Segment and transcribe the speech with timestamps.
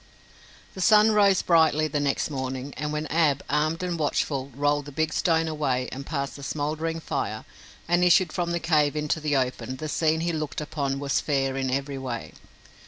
[0.73, 4.91] The sun rose brightly the next morning and when Ab, armed and watchful, rolled the
[4.91, 7.45] big stone away and passed the smoldering fire
[7.87, 11.55] and issued from the cave into the open, the scene he looked upon was fair
[11.55, 12.33] in every way.